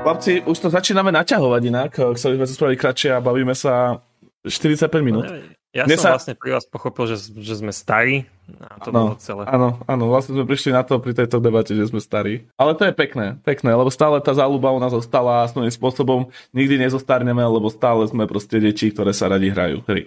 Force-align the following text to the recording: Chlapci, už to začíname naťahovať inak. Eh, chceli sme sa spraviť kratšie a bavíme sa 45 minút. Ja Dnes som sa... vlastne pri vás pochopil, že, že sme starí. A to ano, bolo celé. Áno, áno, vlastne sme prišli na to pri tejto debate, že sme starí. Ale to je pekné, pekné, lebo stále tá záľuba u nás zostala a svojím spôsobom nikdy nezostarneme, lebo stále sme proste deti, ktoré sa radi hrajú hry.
Chlapci, 0.00 0.40
už 0.48 0.56
to 0.56 0.72
začíname 0.72 1.12
naťahovať 1.12 1.62
inak. 1.68 1.90
Eh, 1.92 2.16
chceli 2.16 2.40
sme 2.40 2.46
sa 2.48 2.54
spraviť 2.56 2.76
kratšie 2.80 3.10
a 3.12 3.20
bavíme 3.20 3.52
sa 3.52 4.00
45 4.48 4.88
minút. 5.04 5.28
Ja 5.70 5.86
Dnes 5.86 6.00
som 6.00 6.10
sa... 6.10 6.16
vlastne 6.16 6.34
pri 6.34 6.56
vás 6.56 6.64
pochopil, 6.66 7.04
že, 7.14 7.30
že 7.36 7.60
sme 7.60 7.70
starí. 7.70 8.24
A 8.58 8.80
to 8.82 8.90
ano, 8.90 9.14
bolo 9.14 9.16
celé. 9.20 9.46
Áno, 9.46 9.78
áno, 9.86 10.04
vlastne 10.10 10.34
sme 10.34 10.48
prišli 10.48 10.74
na 10.74 10.82
to 10.82 10.98
pri 10.98 11.14
tejto 11.14 11.38
debate, 11.38 11.76
že 11.76 11.86
sme 11.86 12.00
starí. 12.02 12.48
Ale 12.58 12.74
to 12.74 12.88
je 12.88 12.96
pekné, 12.96 13.38
pekné, 13.46 13.70
lebo 13.76 13.86
stále 13.92 14.18
tá 14.18 14.34
záľuba 14.34 14.74
u 14.74 14.80
nás 14.82 14.90
zostala 14.90 15.46
a 15.46 15.50
svojím 15.52 15.70
spôsobom 15.70 16.32
nikdy 16.56 16.80
nezostarneme, 16.80 17.44
lebo 17.44 17.70
stále 17.70 18.02
sme 18.08 18.26
proste 18.26 18.58
deti, 18.58 18.90
ktoré 18.90 19.14
sa 19.14 19.30
radi 19.30 19.52
hrajú 19.52 19.84
hry. 19.86 19.98